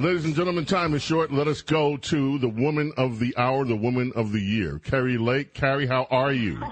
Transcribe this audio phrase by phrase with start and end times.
[0.00, 1.30] Ladies and gentlemen, time is short.
[1.30, 4.78] Let us go to the woman of the hour, the woman of the year.
[4.78, 5.52] Kari Lake.
[5.52, 6.58] Kari, how are you?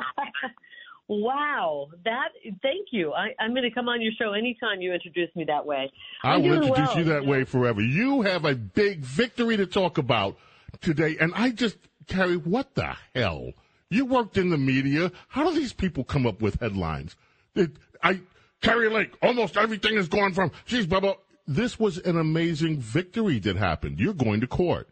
[1.11, 3.15] Wow, that thank you.
[3.15, 5.91] I, I'm going to come on your show anytime you introduce me that way.
[6.23, 6.99] I I'm will introduce well.
[6.99, 7.81] you that way forever.
[7.81, 10.37] You have a big victory to talk about
[10.83, 13.53] today, and I just, Kari, what the hell?
[13.89, 15.11] You worked in the media.
[15.29, 17.17] How do these people come up with headlines?
[17.55, 17.71] It,
[18.03, 18.21] I,
[18.61, 21.15] Kari Lake, almost everything is gone from, she's blah, blah.
[21.49, 23.99] This was an amazing victory that happened.
[23.99, 24.91] You're going to court.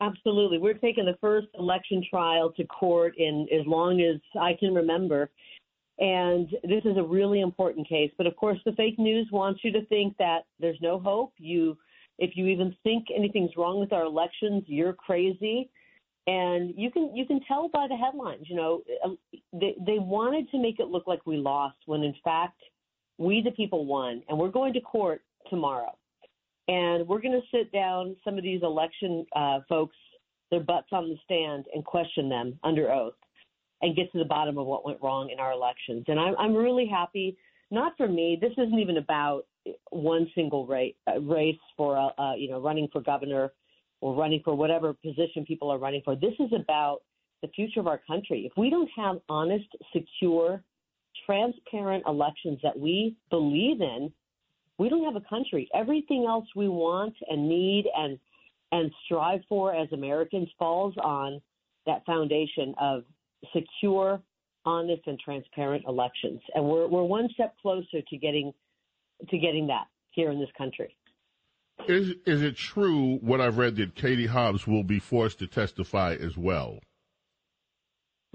[0.00, 4.72] Absolutely, we're taking the first election trial to court in as long as I can
[4.72, 5.28] remember,
[5.98, 8.12] and this is a really important case.
[8.16, 11.32] But of course, the fake news wants you to think that there's no hope.
[11.38, 11.76] You,
[12.18, 15.70] if you even think anything's wrong with our elections, you're crazy.
[16.28, 18.44] And you can you can tell by the headlines.
[18.48, 19.18] You know, um,
[19.52, 22.60] they they wanted to make it look like we lost when in fact
[23.18, 25.96] we the people won, and we're going to court tomorrow.
[26.68, 29.96] And we're going to sit down some of these election uh, folks,
[30.50, 33.14] their butts on the stand, and question them under oath
[33.82, 36.04] and get to the bottom of what went wrong in our elections.
[36.08, 37.36] And I'm, I'm really happy,
[37.70, 39.42] not for me, this isn't even about
[39.90, 43.52] one single race, race for, uh, uh, you know, running for governor
[44.00, 46.16] or running for whatever position people are running for.
[46.16, 47.00] This is about
[47.42, 48.48] the future of our country.
[48.50, 50.62] If we don't have honest, secure,
[51.24, 54.12] transparent elections that we believe in,
[54.78, 55.68] we don't have a country.
[55.74, 58.18] Everything else we want and need and
[58.72, 61.40] and strive for as Americans falls on
[61.86, 63.04] that foundation of
[63.54, 64.20] secure,
[64.64, 66.40] honest, and transparent elections.
[66.54, 68.52] And we're we're one step closer to getting
[69.28, 70.94] to getting that here in this country.
[71.88, 76.14] Is is it true what I've read that Katie Hobbs will be forced to testify
[76.14, 76.80] as well?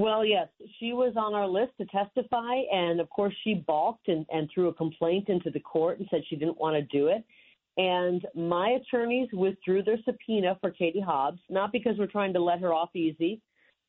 [0.01, 0.47] Well, yes,
[0.79, 4.67] she was on our list to testify, and of course, she balked and, and threw
[4.69, 7.23] a complaint into the court and said she didn't want to do it.
[7.78, 12.59] And my attorneys withdrew their subpoena for Katie Hobbs, not because we're trying to let
[12.62, 13.41] her off easy,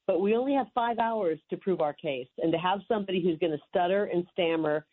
[0.06, 2.28] but we only have five hours to prove our case.
[2.36, 4.84] And to have somebody who's going to stutter and stammer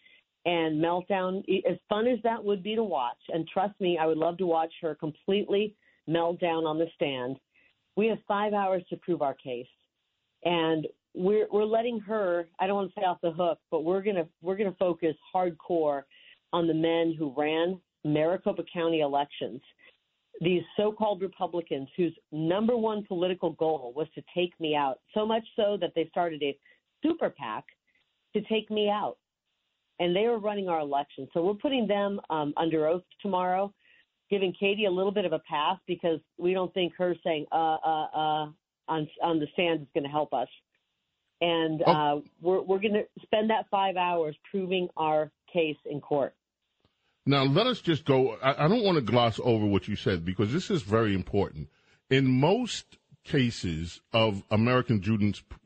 [0.45, 4.05] and melt down, as fun as that would be to watch, and trust me, I
[4.05, 5.75] would love to watch her completely
[6.07, 7.35] melt down on the stand.
[7.97, 9.67] We have five hours to prove our case.
[10.45, 14.01] And we're we're letting her I don't want to say off the hook, but we're
[14.01, 16.03] gonna we're gonna focus hardcore
[16.53, 19.61] on the men who ran Maricopa County elections.
[20.41, 25.43] These so-called Republicans whose number one political goal was to take me out, so much
[25.55, 26.57] so that they started a
[27.03, 27.65] super PAC
[28.33, 29.17] to take me out,
[29.99, 31.27] and they were running our election.
[31.33, 33.73] So we're putting them um, under oath tomorrow,
[34.29, 37.77] giving Katie a little bit of a pass because we don't think her saying uh
[37.83, 38.49] uh uh
[38.87, 40.47] on on the stand is going to help us
[41.41, 41.91] and Oh.
[41.91, 46.33] uh, we're we're going to spend that five hours proving our case in court.
[47.25, 48.37] Now, let us just go.
[48.41, 51.69] I, I don't want to gloss over what you said because this is very important.
[52.09, 55.01] In most cases of American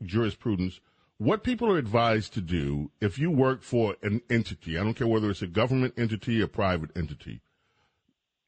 [0.02, 0.80] jurisprudence,
[1.18, 5.06] what people are advised to do if you work for an entity, I don't care
[5.06, 7.40] whether it's a government entity or private entity,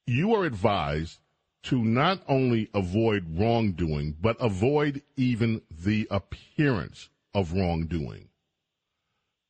[0.06, 1.20] you are advised
[1.64, 8.30] to not only avoid wrongdoing, but avoid even the appearance of wrongdoing.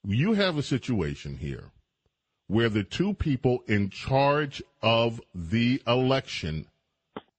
[0.04, 1.70] You have a situation here
[2.48, 6.66] where the two people in charge of the election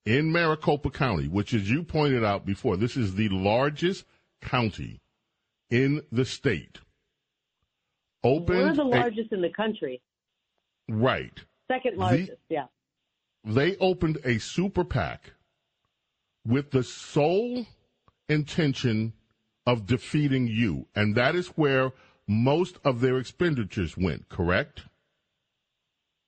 [0.06, 4.06] in Maricopa County, which as you pointed out before, this is the largest
[4.42, 5.02] county
[5.70, 6.78] in the state,
[8.24, 10.02] opened We're the a- largest in the country,
[10.88, 11.38] right.
[11.70, 12.32] second largest.
[12.48, 12.68] yeah.
[13.44, 15.32] They opened a super PAC
[16.46, 17.66] with the sole
[18.30, 19.12] intention
[19.68, 21.92] of defeating you, and that is where
[22.26, 24.30] most of their expenditures went.
[24.30, 24.84] Correct?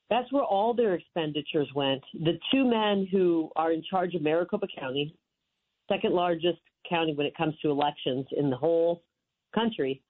[0.09, 2.03] That's where all their expenditures went.
[2.13, 5.15] The two men who are in charge of Maricopa County,
[5.89, 6.59] second largest
[6.89, 9.03] county when it comes to elections in the whole
[9.55, 10.01] country,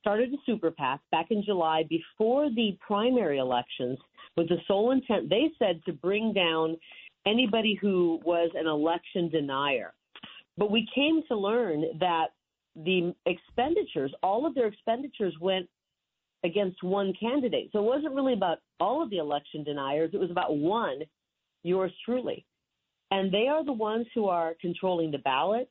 [0.00, 3.98] started a super PAC back in July before the primary elections
[4.36, 6.76] with the sole intent, they said, to bring down
[7.26, 9.94] anybody who was an election denier.
[10.56, 12.28] But we came to learn that
[12.84, 15.68] the expenditures, all of their expenditures went
[16.44, 17.70] against one candidate.
[17.72, 21.00] So it wasn't really about all of the election deniers, it was about one,
[21.62, 22.44] yours truly.
[23.10, 25.68] And they are the ones who are controlling the ballot,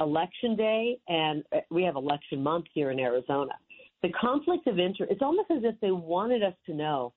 [0.00, 3.52] election day, and uh, we have election month here in Arizona.
[4.02, 7.12] The conflict of interest, it's almost as if they wanted us to know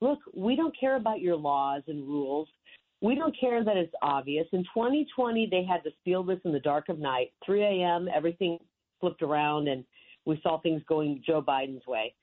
[0.00, 2.48] look, we don't care about your laws and rules.
[3.00, 4.46] We don't care that it's obvious.
[4.52, 8.58] In 2020, they had to steal this in the dark of night, 3 a.m., everything
[9.04, 9.84] flipped around, and
[10.24, 12.14] we saw things going Joe Biden's way.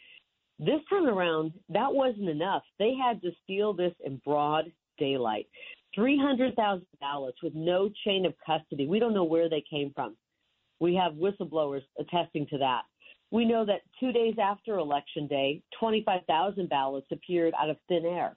[0.57, 2.63] This time around, that wasn't enough.
[2.80, 5.48] They had to steal this in broad daylight.
[5.94, 8.88] 300,000 ballots with no chain of custody.
[8.88, 10.16] We don't know where they came from.
[10.80, 12.81] We have whistleblowers attesting to that.
[13.30, 18.36] We know that two days after Election Day, 25,000 ballots appeared out of thin air.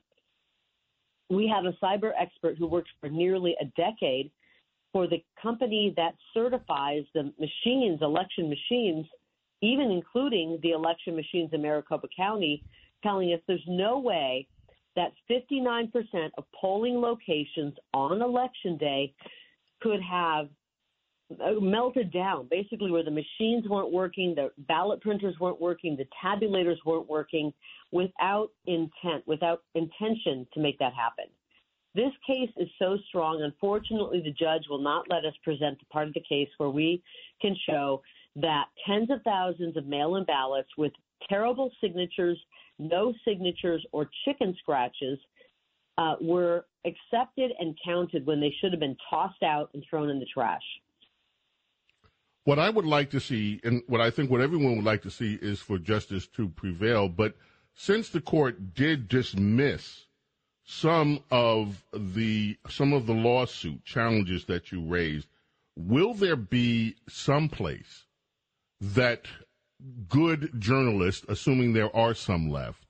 [1.31, 4.31] We have a cyber expert who worked for nearly a decade
[4.95, 9.05] for the company that certifies the machines, election machines,
[9.61, 12.63] even including the election machines in Maricopa County,
[13.03, 14.47] telling us there's no way
[14.95, 15.91] that 59%
[16.39, 19.13] of polling locations on election day
[19.83, 20.49] could have
[21.45, 26.07] uh, melted down, basically where the machines weren't working, the ballot printers weren't working, the
[26.25, 27.53] tabulators weren't working,
[27.91, 31.25] without intent, without intention to make that happen.
[31.95, 33.43] This case is so strong.
[33.43, 37.03] Unfortunately, the judge will not let us present the part of the case where we
[37.41, 38.03] can show
[38.37, 40.93] that tens of thousands of mail in ballots with
[41.29, 42.39] terrible signatures,
[42.79, 45.19] no signatures, or chicken scratches
[45.97, 50.19] uh, were accepted and counted when they should have been tossed out and thrown in
[50.19, 50.63] the trash.
[52.43, 55.11] What I would like to see, and what I think what everyone would like to
[55.11, 57.09] see, is for justice to prevail.
[57.09, 57.37] But
[57.73, 60.07] since the court did dismiss
[60.65, 65.29] some of the some of the lawsuit challenges that you raised,
[65.77, 68.05] will there be some place
[68.81, 69.27] that
[70.09, 72.87] good journalists, assuming there are some left,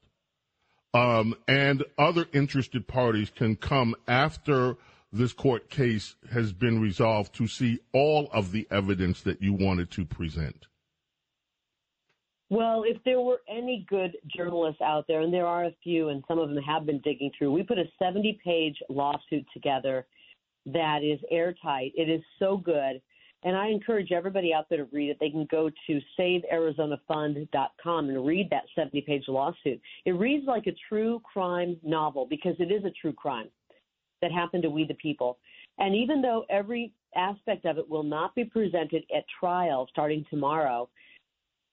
[0.93, 4.77] um, and other interested parties can come after
[5.13, 9.91] this court case has been resolved to see all of the evidence that you wanted
[9.91, 10.67] to present?
[12.51, 16.23] Well, if there were any good journalists out there, and there are a few, and
[16.29, 20.07] some of them have been digging through, we put a 70 page lawsuit together
[20.67, 21.93] that is airtight.
[21.97, 23.01] It is so good.
[23.45, 25.19] And I encourage everybody out there to read it.
[25.21, 29.81] They can go to savearizonafund.com and read that 70 page lawsuit.
[30.07, 33.49] It reads like a true crime novel because it is a true crime
[34.23, 35.39] that happened to we the people.
[35.79, 40.89] And even though every aspect of it will not be presented at trial starting tomorrow,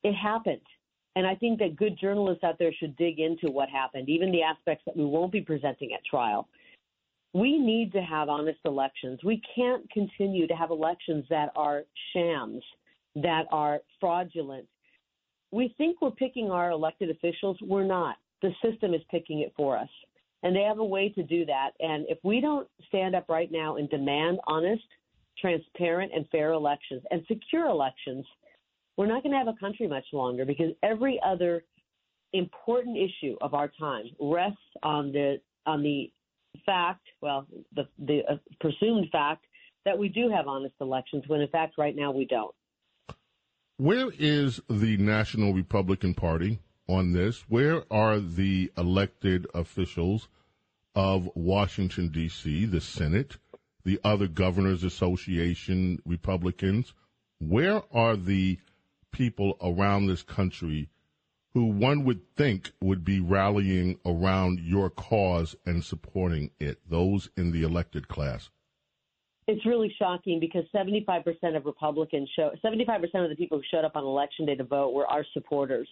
[0.03, 0.61] it happened.
[1.15, 4.43] And I think that good journalists out there should dig into what happened, even the
[4.43, 6.47] aspects that we won't be presenting at trial.
[7.33, 9.19] We need to have honest elections.
[9.23, 11.83] We can't continue to have elections that are
[12.13, 12.63] shams,
[13.15, 14.67] that are fraudulent.
[15.51, 17.57] We think we're picking our elected officials.
[17.61, 18.15] We're not.
[18.41, 19.89] The system is picking it for us
[20.43, 21.71] and they have a way to do that.
[21.79, 24.83] And if we don't stand up right now and demand honest,
[25.39, 28.25] transparent, and fair elections and secure elections,
[29.01, 31.63] we're not going to have a country much longer because every other
[32.33, 36.11] important issue of our time rests on the on the
[36.67, 39.43] fact, well, the the uh, presumed fact
[39.85, 42.53] that we do have honest elections when in fact right now we don't.
[43.77, 46.59] Where is the National Republican Party?
[46.87, 47.45] on this.
[47.47, 50.27] Where are the elected officials
[50.93, 53.37] of Washington, D.C., the Senate,
[53.85, 56.93] the other governors association Republicans?
[57.39, 58.59] Where are the
[59.11, 60.89] people around this country
[61.53, 67.51] who one would think would be rallying around your cause and supporting it, those in
[67.51, 68.49] the elected class?
[69.47, 71.25] It's really shocking because 75%
[71.57, 74.93] of Republicans show 75% of the people who showed up on election day to vote
[74.93, 75.89] were our supporters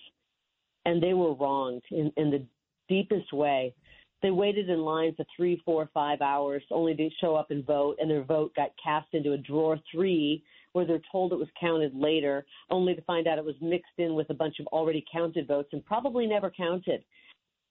[0.86, 2.46] and they were wronged in, in the
[2.88, 3.74] deepest way.
[4.22, 7.98] They waited in line for three, four, five hours only to show up and vote,
[8.00, 11.96] and their vote got cast into a drawer three where they're told it was counted
[11.96, 15.48] later, only to find out it was mixed in with a bunch of already counted
[15.48, 17.04] votes and probably never counted.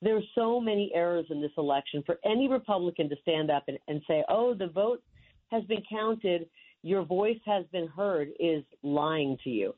[0.00, 2.02] There are so many errors in this election.
[2.06, 5.02] For any Republican to stand up and, and say, oh, the vote
[5.50, 6.48] has been counted,
[6.82, 9.74] your voice has been heard, is lying to you.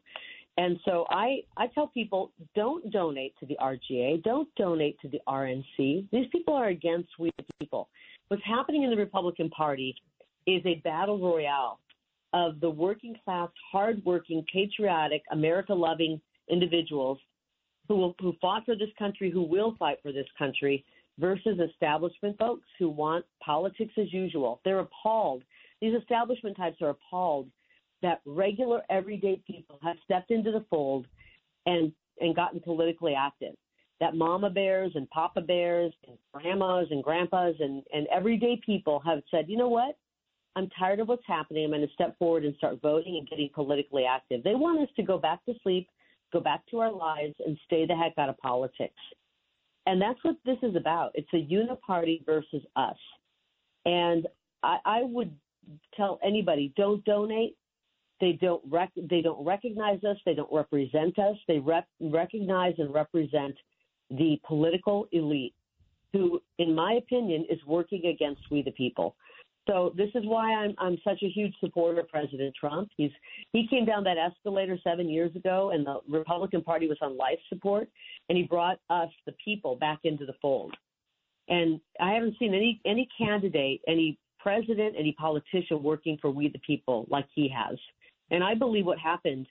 [0.60, 5.18] And so I, I tell people don't donate to the RGA, don't donate to the
[5.26, 6.10] RNC.
[6.12, 7.88] These people are against we the people.
[8.28, 9.94] What's happening in the Republican Party
[10.46, 11.80] is a battle royale
[12.34, 17.18] of the working class, hardworking, patriotic, America loving individuals
[17.88, 20.84] who will, who fought for this country, who will fight for this country,
[21.18, 24.60] versus establishment folks who want politics as usual.
[24.66, 25.42] They're appalled.
[25.80, 27.48] These establishment types are appalled
[28.02, 31.06] that regular everyday people have stepped into the fold
[31.66, 33.54] and and gotten politically active.
[34.00, 39.22] That mama bears and papa bears and grandmas and grandpas and, and everyday people have
[39.30, 39.96] said, you know what?
[40.56, 41.64] I'm tired of what's happening.
[41.64, 44.42] I'm going to step forward and start voting and getting politically active.
[44.42, 45.88] They want us to go back to sleep,
[46.32, 48.94] go back to our lives, and stay the heck out of politics.
[49.86, 51.12] And that's what this is about.
[51.14, 52.96] It's a uniparty versus us.
[53.84, 54.26] And
[54.62, 55.34] I, I would
[55.96, 57.56] tell anybody, don't donate.
[58.20, 60.16] They don't rec- they don't recognize us.
[60.26, 61.36] They don't represent us.
[61.48, 63.56] They rep- recognize and represent
[64.10, 65.54] the political elite,
[66.12, 69.14] who, in my opinion, is working against we the people.
[69.68, 72.88] So this is why I'm I'm such a huge supporter of President Trump.
[72.96, 73.10] He's
[73.52, 77.38] he came down that escalator seven years ago, and the Republican Party was on life
[77.48, 77.88] support,
[78.28, 80.74] and he brought us the people back into the fold.
[81.48, 86.58] And I haven't seen any any candidate, any president, any politician working for we the
[86.60, 87.78] people like he has.
[88.30, 89.46] And I believe what happened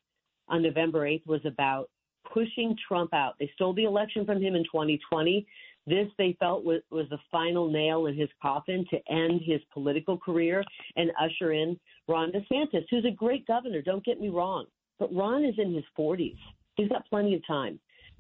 [0.48, 1.90] on November 8th was about
[2.32, 3.36] pushing Trump out.
[3.40, 5.46] They stole the election from him in 2020.
[5.88, 10.18] This they felt was, was the final nail in his coffin to end his political
[10.18, 10.64] career
[10.96, 13.82] and usher in Ron DeSantis, who's a great governor.
[13.82, 14.66] Don't get me wrong,
[15.00, 16.38] but Ron is in his 40s.
[16.76, 17.80] He's got plenty of time.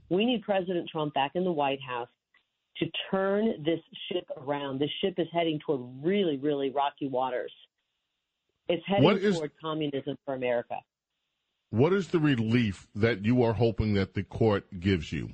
[0.09, 2.09] We need President Trump back in the White House
[2.77, 3.79] to turn this
[4.11, 4.79] ship around.
[4.79, 7.51] This ship is heading toward really, really rocky waters.
[8.69, 10.75] It's heading is, toward communism for America.
[11.71, 15.31] What is the relief that you are hoping that the court gives you?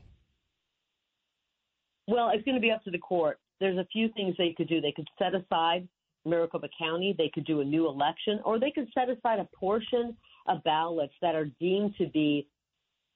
[2.08, 3.40] Well, it's going to be up to the court.
[3.60, 4.80] There's a few things they could do.
[4.80, 5.88] They could set aside
[6.26, 7.14] Maricopa County.
[7.18, 10.16] They could do a new election, or they could set aside a portion
[10.48, 12.48] of ballots that are deemed to be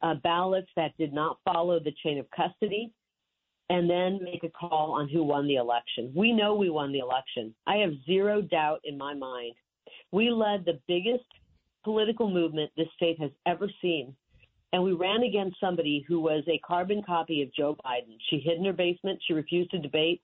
[0.02, 2.92] uh, ballots that did not follow the chain of custody,
[3.70, 6.12] and then make a call on who won the election.
[6.16, 7.54] We know we won the election.
[7.68, 9.56] I have zero doubt in my mind.
[10.12, 11.26] We led the biggest
[11.84, 14.16] political movement this state has ever seen
[14.72, 18.18] and we ran against somebody who was a carbon copy of Joe Biden.
[18.30, 19.20] She hid in her basement.
[19.26, 20.22] She refused to debate.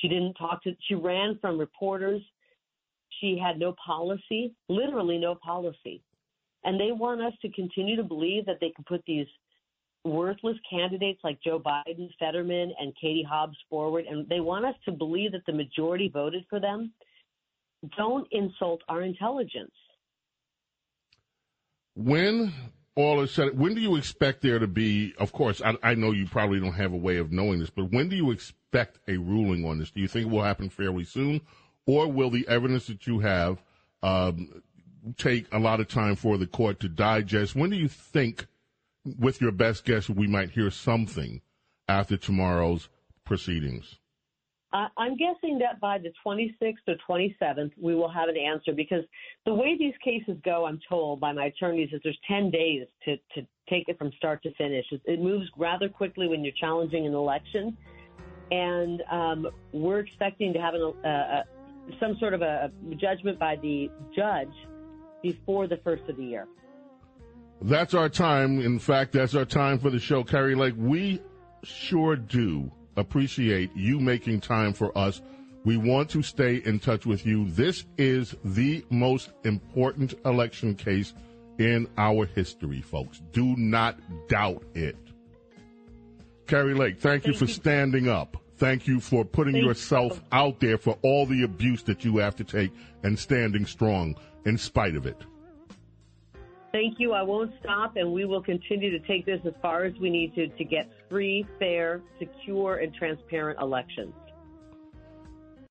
[0.00, 0.74] She didn't talk to.
[0.88, 2.22] She ran from reporters.
[3.20, 6.02] She had no policy, literally no policy.
[6.64, 9.26] And they want us to continue to believe that they can put these
[10.04, 14.92] worthless candidates like Joe Biden, Fetterman, and Katie Hobbs forward, and they want us to
[14.92, 16.92] believe that the majority voted for them.
[17.96, 19.72] Don't insult our intelligence.
[21.94, 22.52] When
[22.94, 25.14] all is said, when do you expect there to be?
[25.18, 27.92] Of course, I, I, know you probably don't have a way of knowing this, but
[27.92, 29.90] when do you expect a ruling on this?
[29.90, 31.42] Do you think it will happen fairly soon,
[31.86, 33.62] or will the evidence that you have
[34.02, 34.62] um,
[35.18, 37.54] take a lot of time for the court to digest?
[37.54, 38.46] When do you think,
[39.18, 41.42] with your best guess, we might hear something
[41.88, 42.88] after tomorrow's
[43.24, 43.96] proceedings?
[44.72, 49.04] I'm guessing that by the 26th or 27th, we will have an answer because
[49.44, 53.16] the way these cases go, I'm told by my attorneys, is there's 10 days to,
[53.34, 54.84] to take it from start to finish.
[54.90, 57.76] It moves rather quickly when you're challenging an election.
[58.50, 61.42] And um, we're expecting to have an, uh, uh,
[62.00, 62.70] some sort of a
[63.00, 64.52] judgment by the judge
[65.22, 66.46] before the first of the year.
[67.62, 68.60] That's our time.
[68.60, 70.74] In fact, that's our time for the show, Kari Lake.
[70.76, 71.22] We
[71.62, 75.22] sure do appreciate you making time for us.
[75.64, 77.50] We want to stay in touch with you.
[77.50, 81.12] This is the most important election case
[81.58, 83.22] in our history, folks.
[83.32, 83.98] Do not
[84.28, 84.96] doubt it.
[86.46, 87.52] Kari Lake, thank, thank you for you.
[87.52, 88.36] standing up.
[88.58, 90.22] Thank you for putting thank yourself you.
[90.32, 92.72] out there for all the abuse that you have to take
[93.02, 95.20] and standing strong in spite of it.
[96.72, 97.12] Thank you.
[97.12, 100.34] I won't stop, and we will continue to take this as far as we need
[100.34, 104.14] to to get free, fair, secure, and transparent elections.